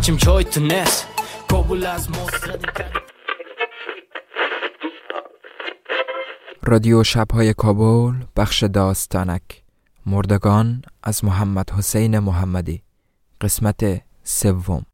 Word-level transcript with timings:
بچیم 0.00 0.16
چای 0.16 0.44
تو 0.44 0.60
نس 0.60 1.04
کابل 1.48 1.86
از 1.86 2.08
رادیو 6.62 7.04
شبهای 7.04 7.54
کابل 7.54 8.14
بخش 8.36 8.62
داستانک. 8.62 9.42
مردگان 10.06 10.82
از 11.02 11.24
محمد 11.24 11.70
حسین 11.70 12.18
محمدی. 12.18 12.82
قسمت 13.40 14.02
سوم. 14.24 14.86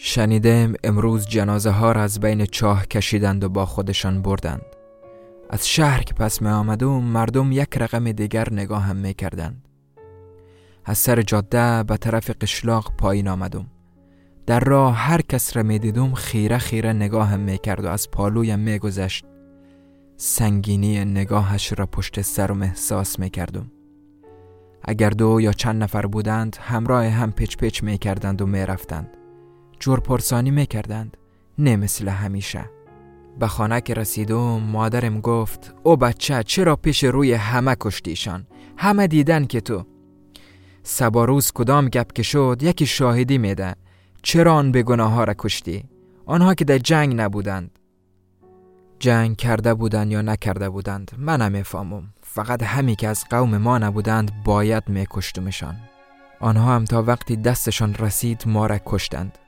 شنیدم 0.00 0.74
امروز 0.84 1.26
جنازه 1.26 1.70
ها 1.70 1.92
را 1.92 2.02
از 2.02 2.20
بین 2.20 2.46
چاه 2.46 2.86
کشیدند 2.86 3.44
و 3.44 3.48
با 3.48 3.66
خودشان 3.66 4.22
بردند. 4.22 4.62
از 5.50 5.68
شهر 5.68 6.02
که 6.02 6.14
پس 6.14 6.42
می 6.42 6.48
آمدم 6.48 7.02
مردم 7.02 7.52
یک 7.52 7.78
رقم 7.78 8.12
دیگر 8.12 8.52
نگاه 8.52 8.82
هم 8.82 8.96
می 8.96 9.14
کردند. 9.14 9.68
از 10.84 10.98
سر 10.98 11.22
جاده 11.22 11.82
به 11.82 11.96
طرف 11.96 12.30
قشلاق 12.30 12.92
پایین 12.98 13.28
آمدم 13.28 13.66
در 14.46 14.60
راه 14.60 14.94
هر 14.94 15.20
کس 15.20 15.56
را 15.56 15.62
می 15.62 15.78
دیدم 15.78 16.14
خیره 16.14 16.58
خیره 16.58 16.92
نگاه 16.92 17.28
هم 17.28 17.40
می 17.40 17.58
کرد 17.58 17.84
و 17.84 17.88
از 17.88 18.10
پالویم 18.10 18.58
می 18.58 18.78
گذشت. 18.78 19.24
سنگینی 20.16 21.04
نگاهش 21.04 21.72
را 21.78 21.86
پشت 21.86 22.20
سرم 22.20 22.62
احساس 22.62 23.18
می 23.18 23.30
کردم 23.30 23.70
اگر 24.82 25.10
دو 25.10 25.40
یا 25.40 25.52
چند 25.52 25.82
نفر 25.82 26.06
بودند 26.06 26.56
همراه 26.60 27.04
هم 27.04 27.32
پچ 27.32 27.56
پچ 27.56 27.82
می 27.82 27.98
کردند 27.98 28.42
و 28.42 28.46
می 28.46 28.66
رفتند. 28.66 29.17
جور 29.80 30.00
پرسانی 30.00 30.50
می 30.50 30.66
کردند 30.66 31.16
نه 31.58 31.76
مثل 31.76 32.08
همیشه. 32.08 32.70
به 33.38 33.46
خانه 33.46 33.80
که 33.80 33.94
رسیدم 33.94 34.60
مادرم 34.60 35.20
گفت 35.20 35.74
او 35.82 35.96
بچه 35.96 36.42
چرا 36.42 36.76
پیش 36.76 37.04
روی 37.04 37.32
همه 37.32 37.76
کشتیشان؟ 37.80 38.46
همه 38.76 39.06
دیدن 39.06 39.44
که 39.44 39.60
تو. 39.60 39.84
سبا 40.82 41.24
روز 41.24 41.52
کدام 41.52 41.88
گپ 41.88 42.12
که 42.12 42.22
شد 42.22 42.58
یکی 42.60 42.86
شاهدی 42.86 43.38
میده. 43.38 43.74
چرا 44.22 44.54
آن 44.54 44.72
به 44.72 44.82
گناه 44.82 45.12
ها 45.12 45.24
را 45.24 45.34
کشتی؟ 45.38 45.84
آنها 46.26 46.54
که 46.54 46.64
در 46.64 46.78
جنگ 46.78 47.14
نبودند. 47.20 47.78
جنگ 48.98 49.36
کرده 49.36 49.74
بودند 49.74 50.12
یا 50.12 50.22
نکرده 50.22 50.70
بودند 50.70 51.10
من 51.18 51.42
نمی‌فهمم 51.42 52.02
فقط 52.22 52.62
همی 52.62 52.96
که 52.96 53.08
از 53.08 53.24
قوم 53.30 53.56
ما 53.56 53.78
نبودند 53.78 54.32
باید 54.44 54.82
میکشتمشان. 54.88 55.76
آنها 56.40 56.74
هم 56.74 56.84
تا 56.84 57.02
وقتی 57.02 57.36
دستشان 57.36 57.94
رسید 57.94 58.42
ما 58.46 58.66
را 58.66 58.78
کشتند. 58.86 59.38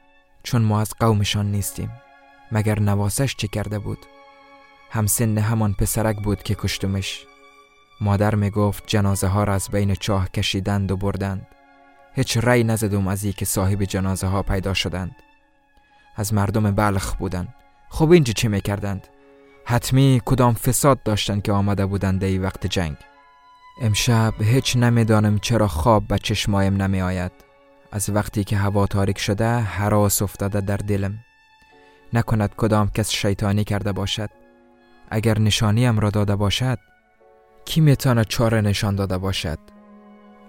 چون 0.43 0.63
ما 0.63 0.81
از 0.81 0.95
قومشان 1.01 1.51
نیستیم 1.51 1.91
مگر 2.53 2.81
نواسش 2.81 3.37
چه 3.37 3.49
کرده 3.49 3.79
بود؟ 3.79 3.99
همسن 4.91 5.39
همان 5.39 5.75
پسرک 5.75 6.17
بود 6.17 6.43
که 6.43 6.55
کشتمش. 6.55 7.27
مادر 8.01 8.35
می 8.35 8.51
گفت 8.51 8.85
جنازه 8.87 9.27
ها 9.27 9.45
را 9.45 9.55
از 9.55 9.69
بین 9.69 9.95
چاه 9.95 10.29
کشیدند 10.29 10.91
و 10.91 10.97
بردند. 10.97 11.47
هیچ 12.15 12.37
رأی 12.37 12.65
نزدم 12.65 13.09
از 13.09 13.25
ای 13.25 13.33
که 13.33 13.45
صاحب 13.45 13.85
جنازه 13.85 14.27
ها 14.27 14.43
پیدا 14.43 14.75
شدند. 14.75 15.17
از 16.17 16.35
مردم 16.35 16.71
بلخ 16.71 17.15
بودند. 17.15 17.55
خب 17.89 18.11
اینجا 18.11 18.33
چه 18.33 18.49
می‌کردند؟ 18.49 19.07
حتمی 19.65 20.23
کدام 20.25 20.55
فساد 20.55 21.03
داشتند 21.03 21.43
که 21.43 21.53
آمده 21.53 21.87
بودند 21.87 22.25
ای 22.25 22.39
وقت 22.39 22.67
جنگ. 22.67 22.97
امشب 23.83 24.35
هیچ 24.43 24.77
نمی‌دانم 24.77 25.39
چرا 25.39 25.69
خواب 25.69 26.09
به 26.09 26.19
چشمایم 26.19 26.83
نمی 26.83 27.01
آید 27.01 27.33
از 27.93 28.11
وقتی 28.11 28.45
که 28.45 28.57
هوا 28.57 28.87
تاریک 28.87 29.19
شده 29.19 29.49
حراس 29.49 30.23
افتاده 30.23 30.61
در 30.61 30.77
دلم. 30.77 31.19
نکند 32.13 32.55
کدام 32.57 32.91
کس 32.91 33.11
شیطانی 33.11 33.65
کرده 33.65 33.93
باشد. 33.93 34.31
اگر 35.11 35.39
نشانیم 35.39 35.99
را 35.99 36.11
داده 36.11 36.37
باشد 36.37 36.79
کی 37.65 37.81
می‌تواند 37.81 38.27
چاره 38.27 38.61
نشان 38.61 38.95
داده 38.95 39.19
باشد؟ 39.19 39.59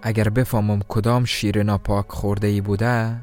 اگر 0.02 0.28
بفهمم 0.28 0.80
کدام 0.88 1.24
شیر 1.24 1.62
ناپاک 1.62 2.06
خورده 2.08 2.46
ای 2.46 2.60
بوده 2.60 3.16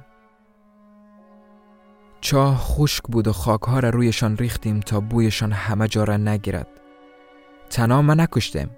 چاه 2.22 2.58
خشک 2.58 3.04
بود 3.04 3.28
و 3.28 3.34
خاکها 3.34 3.80
را 3.80 3.90
رویشان 3.90 4.38
ریختیم 4.38 4.80
تا 4.80 5.00
بویشان 5.00 5.52
همه 5.52 5.88
جا 5.88 6.04
را 6.04 6.18
نگیرد. 6.18 6.68
تنها 7.70 8.02
من 8.02 8.20
نکشتم. 8.20 8.70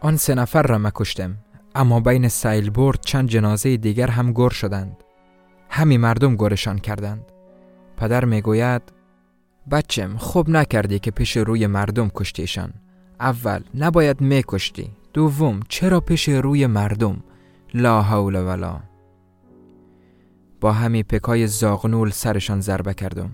آن 0.00 0.16
سه 0.16 0.34
نفر 0.34 0.62
را 0.62 0.78
مکشتم. 0.78 1.36
اما 1.74 2.00
بین 2.00 2.28
سیل 2.28 2.70
برد 2.70 3.00
چند 3.00 3.28
جنازه 3.28 3.76
دیگر 3.76 4.10
هم 4.10 4.32
گر 4.32 4.48
شدند. 4.48 4.96
همی 5.68 5.98
مردم 5.98 6.36
گرشان 6.36 6.78
کردند. 6.78 7.24
پدر 7.96 8.24
می‌گوید 8.24 8.82
بچم 9.70 10.16
خوب 10.16 10.50
نکردی 10.50 10.98
که 10.98 11.10
پیش 11.10 11.36
روی 11.36 11.66
مردم 11.66 12.10
کشتیشان. 12.14 12.72
اول 13.20 13.60
نباید 13.74 14.20
میکشتی. 14.20 14.90
دوم 15.12 15.60
چرا 15.68 16.00
پیش 16.00 16.28
روی 16.28 16.66
مردم؟ 16.66 17.16
لا 17.74 18.02
حول 18.02 18.34
ولا. 18.34 18.80
با 20.60 20.72
همی 20.72 21.02
پکای 21.02 21.46
زاغنول 21.46 22.10
سرشان 22.10 22.60
ضربه 22.60 22.94
کردم. 22.94 23.30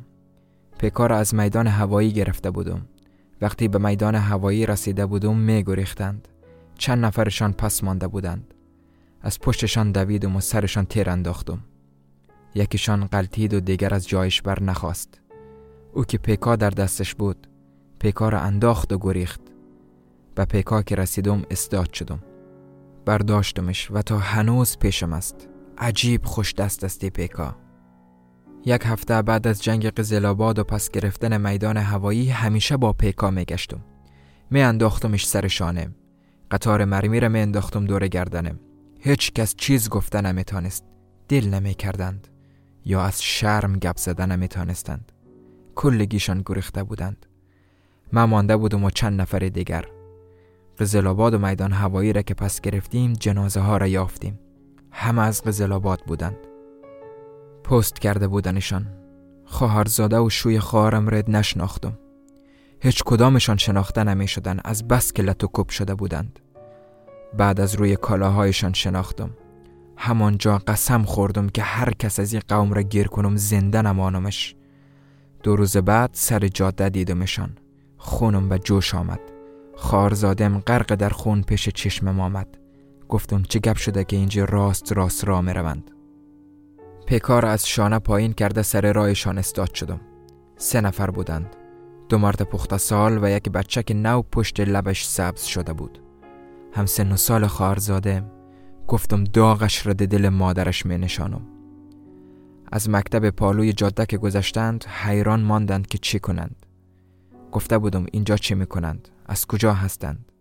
پکا 0.79 1.07
را 1.07 1.17
از 1.17 1.35
میدان 1.35 1.67
هوایی 1.67 2.13
گرفته 2.13 2.51
بودم. 2.51 2.87
وقتی 3.41 3.69
به 3.69 3.79
میدان 3.79 4.15
هوایی 4.15 4.67
رسیده 4.67 5.07
بودم 5.07 5.37
می 5.37 5.65
گریختند. 5.65 6.29
چند 6.79 7.05
نفرشان 7.05 7.53
پس 7.53 7.85
مانده 7.85 8.09
بودند. 8.09 8.55
از 9.23 9.41
پشتشان 9.41 9.93
دویدم 9.93 10.37
و 10.37 10.41
سرشان 10.41 10.85
تیر 10.85 11.11
انداختم. 11.11 11.59
یکیشان 12.55 13.07
قلتید 13.07 13.55
و 13.55 13.61
دیگر 13.61 13.95
از 13.95 14.09
جایش 14.09 14.43
بر 14.43 14.63
نخواست 14.63 15.21
او 15.93 16.05
که 16.05 16.19
پیکا 16.19 16.57
در 16.57 16.71
دستش 16.71 17.15
بود 17.15 17.47
پیکا 18.01 18.29
را 18.29 18.41
انداخت 18.41 18.93
و 18.93 18.99
گریخت. 18.99 19.41
به 20.35 20.45
پیکا 20.45 20.83
که 20.83 20.95
رسیدم 20.95 21.43
استاد 21.51 21.93
شدم. 21.93 22.19
برداشتمش 23.05 23.91
و 23.91 24.03
تا 24.03 24.19
هنوز 24.19 24.79
پیشم 24.79 25.13
است. 25.13 25.49
عجیب 25.79 26.25
خوش 26.25 26.55
دست 26.55 26.85
استی 26.85 27.11
پیکا. 27.11 27.57
یک 28.65 28.83
هفته 28.85 29.23
بعد 29.23 29.47
از 29.47 29.63
جنگ 29.63 29.87
قزلاباد 29.87 30.59
و 30.59 30.65
پس 30.65 30.91
گرفتن 30.91 31.51
میدان 31.51 31.77
هوایی 31.77 32.29
همیشه 32.29 32.77
با 32.77 32.93
پیکا 32.93 33.31
می 33.31 33.45
گشتم 33.45 33.81
می 34.51 34.63
انداختمش 34.63 35.27
سر 35.27 35.49
شانه. 35.49 35.91
قطار 36.51 36.85
مرمی 36.85 37.21
را 37.21 37.29
می 37.29 37.41
انداختم 37.41 37.85
دور 37.85 38.09
گردنم. 38.09 38.59
هیچ 39.01 39.33
کس 39.33 39.55
چیز 39.57 39.89
گفته 39.89 40.21
نمیتانست 40.21 40.85
دل 41.29 41.49
نمی 41.49 41.75
کردند 41.75 42.29
یا 42.85 43.03
از 43.03 43.23
شرم 43.23 43.77
گپ 43.79 43.97
زدن 43.97 44.33
نمیتانستند 44.33 45.13
کلگیشان 45.75 46.43
گریخته 46.47 46.85
بودند. 46.85 47.27
من 48.13 48.25
مانده 48.25 48.57
بودم 48.57 48.85
و 48.85 48.91
چند 48.91 49.21
نفر 49.21 49.39
دیگر. 49.39 49.85
قزلاباد 50.79 51.35
و 51.35 51.39
میدان 51.39 51.73
هوایی 51.73 52.13
را 52.13 52.23
که 52.23 52.35
پس 52.35 52.61
گرفتیم 52.61 53.13
جنازه 53.13 53.61
ها 53.61 53.77
را 53.77 53.87
یافتیم. 53.87 54.39
همه 54.91 55.23
از 55.23 55.43
قزلاباد 55.43 56.01
بودند. 56.07 56.37
پست 57.65 57.99
کرده 57.99 58.29
بودنشان. 58.29 58.87
خواهرزاده 59.45 60.19
و 60.19 60.31
شوی 60.31 60.61
خواهرم 60.61 61.15
رد 61.15 61.31
نشناختم. 61.31 61.99
هیچ 62.87 63.03
کدامشان 63.05 63.57
شناخته 63.57 64.05
نمی 64.05 64.29
شدن 64.29 64.61
از 64.65 64.89
بس 64.89 65.13
که 65.13 65.23
لطو 65.23 65.65
شده 65.71 65.95
بودند. 65.95 66.39
بعد 67.39 67.61
از 67.61 67.75
روی 67.75 67.97
کالاهایشان 67.97 68.73
شناختم. 68.73 69.31
همانجا 69.97 70.59
قسم 70.59 71.03
خوردم 71.03 71.49
که 71.49 71.63
هر 71.63 71.93
کس 71.95 72.21
از 72.21 72.33
این 72.33 72.43
قوم 72.49 72.73
را 72.73 72.83
گیر 72.83 73.09
کنم 73.09 73.37
زنده 73.37 73.83
نمانمش. 73.83 74.55
دو 75.43 75.57
روز 75.57 75.77
بعد 75.77 76.11
سر 76.13 76.49
جاده 76.49 76.89
دیدمشان. 76.89 77.51
خونم 77.97 78.49
به 78.49 78.59
جوش 78.59 78.95
آمد. 78.95 79.21
خارزادم 79.77 80.59
غرق 80.59 80.95
در 80.95 81.11
خون 81.11 81.43
پیش 81.43 81.69
چشمم 81.69 82.21
آمد. 82.21 82.59
گفتم 83.09 83.43
چه 83.43 83.59
گپ 83.59 83.77
شده 83.77 84.05
که 84.05 84.17
اینجا 84.17 84.45
راست 84.45 84.93
راست 84.93 85.25
را 85.25 85.41
می 85.41 85.53
روند 85.53 85.91
پیکار 87.07 87.47
از 87.47 87.69
شانه 87.69 87.99
پایین 87.99 88.33
کرده 88.33 88.63
سر 88.63 88.93
رایشان 88.93 89.39
استاد 89.39 89.75
شدم. 89.75 90.01
سه 90.57 90.81
نفر 90.81 91.11
بودند. 91.11 91.56
دو 92.09 92.19
مرد 92.19 92.43
پخت 92.43 92.77
سال 92.77 93.25
و 93.25 93.31
یک 93.31 93.49
بچه 93.49 93.83
که 93.83 93.95
نو 93.95 94.23
پشت 94.23 94.61
لبش 94.61 95.05
سبز 95.05 95.43
شده 95.43 95.73
بود. 95.73 95.99
هم 96.73 96.87
سن 96.87 97.13
و 97.13 97.17
سال 97.17 97.47
خارزاده 97.47 98.25
گفتم 98.87 99.25
داغش 99.25 99.87
را 99.87 99.93
دل 99.93 100.29
مادرش 100.29 100.87
می 100.87 100.99
نشانم. 100.99 101.43
از 102.73 102.91
مکتب 102.91 103.31
پالوی 103.31 103.73
جاده 103.73 104.07
که 104.07 104.19
گذشتند 104.19 104.85
حیران 104.85 105.41
ماندند 105.41 105.87
که 105.87 105.99
چی 105.99 106.19
کنند. 106.19 106.67
گفته 107.53 107.79
بودم 107.79 108.07
اینجا 108.13 108.37
چی 108.37 108.55
می‌کنند 108.55 109.09
از 109.27 109.47
کجا 109.47 109.73
هستند. 109.73 110.33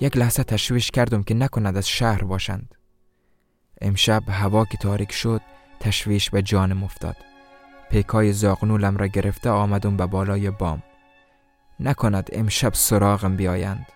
یک 0.00 0.16
لحظه 0.16 0.44
تشویش 0.44 0.90
کردم 0.90 1.22
که 1.22 1.34
نکند 1.34 1.76
از 1.76 1.88
شهر 1.88 2.24
باشند. 2.24 2.74
امشب 3.80 4.22
هوا 4.28 4.64
که 4.64 4.78
تاریک 4.78 5.12
شد 5.12 5.40
تشویش 5.80 6.30
به 6.30 6.42
جانم 6.42 6.84
افتاد. 6.84 7.16
پیکای 7.90 8.32
زاغنولم 8.32 8.96
را 8.96 9.06
گرفته 9.06 9.50
آمدم 9.50 9.96
به 9.96 10.06
بالای 10.06 10.50
بام. 10.50 10.82
نکند 11.80 12.30
امشب 12.32 12.74
سراغم 12.74 13.36
بیایند. 13.36 13.86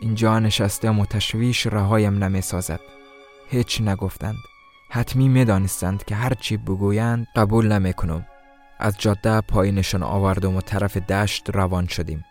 اینجا 0.00 0.38
نشستم 0.38 0.98
و 0.98 1.06
تشویش 1.06 1.66
رهایم 1.66 2.24
نمی 2.24 2.40
سازد 2.40 2.80
هیچ 3.48 3.80
نگفتند. 3.80 4.38
حتمی 4.90 5.28
می 5.28 5.44
دانستند 5.44 6.04
که 6.04 6.14
هرچی 6.14 6.56
بگویند 6.56 7.26
قبول 7.36 7.72
نمی 7.72 7.92
کنم 7.92 8.26
از 8.78 8.98
جاده 8.98 9.40
پایینشان 9.40 10.02
آوردم 10.02 10.56
و 10.56 10.60
طرف 10.60 10.96
دشت 10.96 11.50
روان 11.50 11.86
شدیم. 11.86 12.24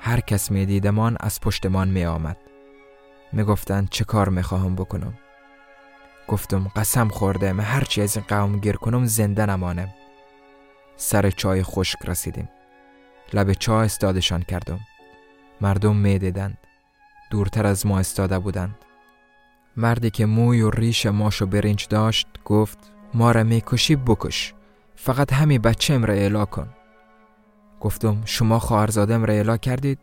هر 0.00 0.20
کس 0.20 0.50
می 0.50 0.66
دیدمان 0.66 1.16
از 1.20 1.40
پشتمان 1.40 1.88
می 1.88 2.04
آمد 2.04 2.36
می 3.32 3.44
گفتند 3.44 3.88
چه 3.88 4.04
کار 4.04 4.28
می 4.28 4.42
خواهم 4.42 4.76
بکنم. 4.76 5.14
گفتم 6.28 6.70
قسم 6.76 7.08
خورده 7.08 7.52
من 7.52 7.64
هرچی 7.64 8.02
از 8.02 8.16
این 8.16 8.26
قوم 8.28 8.58
گیر 8.58 8.76
کنم 8.76 9.04
زنده 9.06 9.46
نمانم. 9.46 9.88
سر 10.96 11.30
چای 11.30 11.62
خشک 11.62 11.98
رسیدیم. 12.06 12.48
لب 13.32 13.52
چای 13.52 13.84
استادشان 13.84 14.42
کردم. 14.42 14.80
مردم 15.60 15.96
می 15.96 16.18
دیدند. 16.18 16.58
دورتر 17.30 17.66
از 17.66 17.86
ما 17.86 17.98
استاده 17.98 18.38
بودند. 18.38 18.76
مردی 19.76 20.10
که 20.10 20.26
موی 20.26 20.62
و 20.62 20.70
ریش 20.70 21.06
ماشو 21.06 21.46
برنج 21.46 21.86
داشت 21.88 22.26
گفت 22.44 22.78
ما 23.14 23.32
را 23.32 23.44
می‌کشی 23.44 23.96
بکش. 23.96 24.54
فقط 24.96 25.32
همی 25.32 25.58
بچه 25.58 25.98
را 25.98 26.14
اعلا 26.14 26.44
کن. 26.44 26.68
گفتم 27.80 28.22
شما 28.24 28.58
خواهرزادم 28.58 29.24
را 29.24 29.34
اعلا 29.34 29.56
کردید؟ 29.56 29.98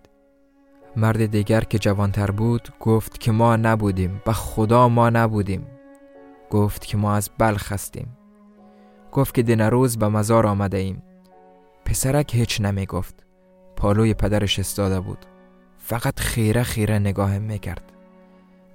مرد 0.95 1.25
دیگر 1.25 1.62
که 1.62 1.79
جوانتر 1.79 2.31
بود 2.31 2.69
گفت 2.79 3.19
که 3.19 3.31
ما 3.31 3.56
نبودیم 3.56 4.21
به 4.25 4.33
خدا 4.33 4.89
ما 4.89 5.09
نبودیم. 5.09 5.68
گفت 6.50 6.85
که 6.85 6.97
ما 6.97 7.15
از 7.15 7.29
بلخ 7.38 7.71
هستیم. 7.71 8.18
گفت 9.12 9.35
که 9.35 9.44
دن 9.44 9.62
روز 9.62 9.97
به 9.97 10.07
مزار 10.07 10.47
آمده 10.47 10.77
ایم. 10.77 11.03
پسرک 11.88 12.36
هیچ 12.36 12.62
نمی 12.62 12.86
گفت 12.86 13.25
پالوی 13.75 14.13
پدرش 14.13 14.60
استاده 14.60 15.00
بود. 15.00 15.25
فقط 15.78 16.19
خیره 16.19 16.63
خیره 16.63 17.00
نگاهم 17.00 17.42
می‌کرد. 17.42 17.92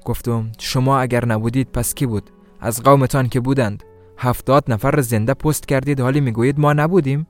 گفتم 0.05 0.53
شما 0.59 0.99
اگر 0.99 1.25
نبودید 1.27 1.73
پس 1.73 1.95
کی 1.95 2.07
بود؟ 2.07 2.31
از 2.61 2.83
قومتان 2.83 3.29
که 3.29 3.41
بودند. 3.41 3.85
هفتاد 4.19 4.65
نفر 4.73 5.01
زنده 5.01 5.35
پست 5.35 5.67
کردید 5.67 6.01
حالی 6.01 6.21
می‌گویید 6.21 6.59
ما 6.61 6.73
نبودیم؟ 6.73 7.27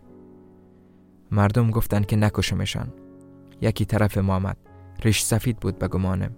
مردم 1.30 1.70
گفتند 1.70 2.06
که 2.06 2.16
نکشمشان. 2.16 2.92
یکی 3.60 3.84
طرف 3.84 4.18
ما 4.18 4.34
آمد. 4.34 4.56
ریش 5.02 5.22
سفید 5.22 5.56
بود 5.56 5.78
به 5.78 5.88
گمانم. 5.88 6.36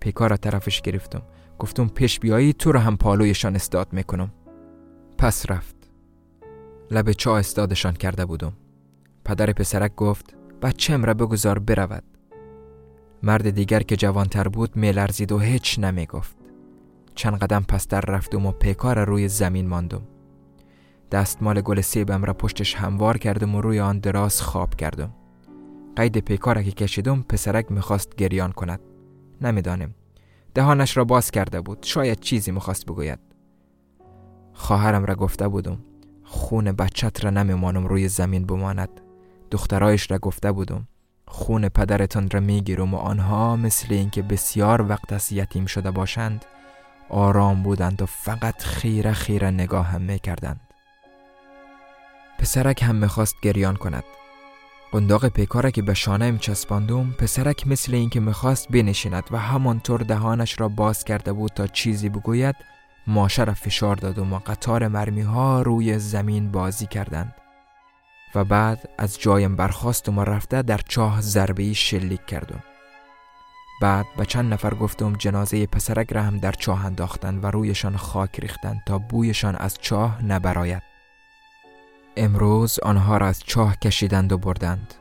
پیکار 0.00 0.36
طرفش 0.36 0.80
گرفتم. 0.80 1.22
گفتم 1.58 1.88
پیش 1.88 2.20
بیایی 2.20 2.52
تو 2.52 2.72
رو 2.72 2.78
هم 2.78 2.96
پالویشان 2.96 3.54
استاد 3.54 3.92
می‌کنم. 3.92 4.30
پس 5.18 5.50
رفت. 5.50 5.76
لب 6.90 7.12
چا 7.12 7.38
استادشان 7.38 7.92
کرده 7.92 8.24
بودم. 8.24 8.52
پدر 9.24 9.52
پسرک 9.52 9.94
گفت 9.94 10.36
بچم 10.62 11.04
را 11.04 11.14
بگذار 11.14 11.58
برود. 11.58 12.04
مرد 13.22 13.50
دیگر 13.50 13.80
که 13.80 13.96
جوانتر 13.96 14.48
بود 14.48 14.76
میلرزید 14.76 15.32
و 15.32 15.38
هیچ 15.38 15.78
نمی 15.78 16.06
گفت 16.06 16.36
چند 17.14 17.38
قدم 17.38 17.62
پستر 17.62 18.00
رفتم 18.00 18.46
و 18.46 18.52
پیکار 18.52 19.04
روی 19.04 19.28
زمین 19.28 19.68
ماندم. 19.68 20.02
دستمال 21.12 21.60
گل 21.60 21.80
سیبم 21.80 22.24
را 22.24 22.32
پشتش 22.32 22.74
هموار 22.74 23.18
کردم 23.18 23.54
و 23.54 23.60
روی 23.60 23.80
آن 23.80 23.98
دراز 23.98 24.42
خواب 24.42 24.74
کردم. 24.74 25.12
قید 25.96 26.18
پیکار 26.18 26.62
که 26.62 26.70
کشیدم 26.70 27.22
پسرک 27.22 27.72
می‌خواست 27.72 28.16
گریان 28.16 28.52
کند. 28.52 28.80
نمی‌دانم. 29.40 29.94
دهانش 30.54 30.96
را 30.96 31.04
باز 31.04 31.30
کرده 31.30 31.60
بود. 31.60 31.78
شاید 31.82 32.20
چیزی 32.20 32.52
می‌خواست 32.52 32.86
بگوید. 32.86 33.18
خواهرم 34.52 35.04
را 35.04 35.14
گفته 35.14 35.48
بودم 35.48 35.78
خون 36.22 36.72
بچت 36.72 37.24
را 37.24 37.30
نمیمانم 37.30 37.86
روی 37.86 38.08
زمین 38.08 38.46
بماند. 38.46 39.00
دخترایش 39.50 40.10
را 40.10 40.18
گفته 40.18 40.52
بودم 40.52 40.88
خون 41.26 41.68
پدرتان 41.68 42.30
را 42.30 42.40
می‌گیرم 42.40 42.94
و 42.94 42.96
آنها 42.96 43.56
مثل 43.56 43.94
اینکه 43.94 44.22
بسیار 44.22 44.88
وقت 44.88 45.12
از 45.12 45.32
یتیم 45.32 45.66
شده 45.66 45.90
باشند 45.90 46.44
آرام 47.08 47.62
بودند 47.62 48.02
و 48.02 48.06
فقط 48.06 48.62
خیره 48.62 49.12
خیره 49.12 49.50
نگاه 49.50 49.86
هم 49.86 50.00
می‌کردند. 50.00 50.60
پسرک 52.38 52.82
هم 52.82 52.94
می‌خواست 52.94 53.34
گریان 53.42 53.76
کند. 53.76 54.04
قنداق 54.92 55.28
پیکاره 55.28 55.70
که 55.70 55.82
به 55.82 55.94
شانه 55.94 56.38
چسباندم 56.38 57.10
پسرک 57.10 57.66
مثل 57.66 57.94
اینکه 57.94 58.20
می‌خواست 58.20 58.68
بنشیند 58.68 59.24
و 59.30 59.38
همانطور 59.38 60.00
دهانش 60.00 60.60
را 60.60 60.68
باز 60.68 61.04
کرده 61.04 61.32
بود 61.32 61.50
تا 61.50 61.66
چیزی 61.66 62.08
بگوید 62.08 62.56
ماشه 63.06 63.44
را 63.44 63.54
فشار 63.54 63.96
دادم 63.96 64.32
و 64.32 64.38
قطار 64.38 64.88
مرمی 64.88 65.22
ها 65.22 65.62
روی 65.62 65.98
زمین 65.98 66.50
بازی 66.50 66.86
کردند. 66.86 67.34
و 68.34 68.44
بعد 68.44 68.88
از 68.98 69.18
جایم 69.18 69.56
برخواستم 69.56 70.18
و 70.18 70.24
رفته 70.24 70.62
در 70.62 70.80
چاه 70.88 71.20
ضربه 71.20 71.72
شلیک 71.72 72.26
کردم. 72.26 72.62
بعد 73.80 74.06
به 74.16 74.26
چند 74.26 74.52
نفر 74.52 74.74
گفتم 74.74 75.12
جنازه 75.12 75.66
پسرک 75.66 76.12
را 76.12 76.22
هم 76.22 76.38
در 76.38 76.52
چاه 76.52 76.86
انداختند 76.86 77.44
و 77.44 77.46
رویشان 77.46 77.96
خاک 77.96 78.40
ریختند 78.40 78.82
تا 78.86 78.98
بویشان 78.98 79.56
از 79.56 79.78
چاه 79.80 80.24
نبراید. 80.24 80.82
امروز 82.16 82.78
آنها 82.82 83.16
را 83.16 83.26
از 83.26 83.40
چاه 83.46 83.76
کشیدند 83.76 84.32
و 84.32 84.38
بردند. 84.38 84.94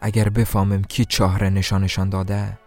اگر 0.00 0.28
بفهمم 0.28 0.82
کی 0.82 1.04
چاه 1.04 1.38
را 1.38 1.48
نشانشان 1.48 2.08
داده 2.08 2.58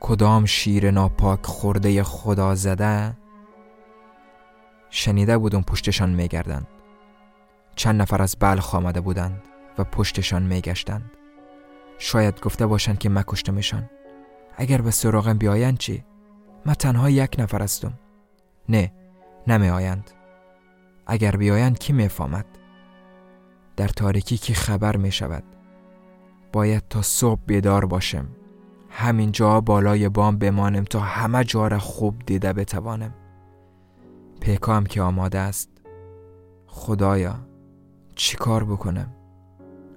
کدام 0.00 0.46
شیر 0.46 0.90
ناپاک 0.90 1.46
خورده 1.46 2.02
خدا 2.02 2.54
زده؟ 2.54 3.16
شنیده 4.90 5.38
بودم 5.38 5.62
پشتشان 5.62 6.10
میگردند. 6.10 6.66
چند 7.76 8.02
نفر 8.02 8.22
از 8.22 8.36
بلخ 8.40 8.74
آمده 8.74 9.00
بودند 9.00 9.42
و 9.78 9.84
پشتشان 9.84 10.42
میگشتند. 10.42 11.10
شاید 11.98 12.40
گفته 12.40 12.66
باشند 12.66 12.98
که 12.98 13.08
مکشتمشان. 13.08 13.90
اگر 14.56 14.82
به 14.82 14.90
سراغم 14.90 15.38
بیایند 15.38 15.78
چی؟ 15.78 16.04
من 16.66 16.74
تنها 16.74 17.10
یک 17.10 17.36
نفر 17.38 17.62
هستم. 17.62 17.92
نه 18.68 18.92
نمی 19.46 19.68
آیند 19.68 20.10
اگر 21.06 21.36
بیایند 21.36 21.78
کی 21.78 21.92
می‌فهمد؟ 21.92 22.46
در 23.76 23.88
تاریکی 23.88 24.36
کی 24.36 24.54
خبر 24.54 24.96
می 24.96 25.12
شود 25.12 25.44
باید 26.52 26.88
تا 26.90 27.02
صبح 27.02 27.40
بیدار 27.46 27.84
باشم. 27.84 28.28
همینجا 28.90 29.60
بالای 29.60 30.08
بام 30.08 30.38
بمانم 30.38 30.84
تا 30.84 31.00
همه 31.00 31.44
جا 31.44 31.68
را 31.68 31.78
خوب 31.78 32.22
دیده 32.26 32.52
بتوانم. 32.52 33.14
پیکام 34.40 34.86
که 34.86 35.02
آماده 35.02 35.38
است. 35.38 35.68
خدایا. 36.66 37.51
چی 38.14 38.36
کار 38.36 38.64
بکنم 38.64 39.08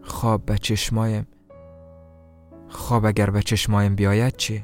خواب 0.01 0.45
به 0.45 0.57
چشمایم 0.57 1.27
خواب 2.69 3.05
اگر 3.05 3.29
به 3.29 3.41
چشمایم 3.41 3.95
بیاید 3.95 4.35
چی؟ 4.35 4.63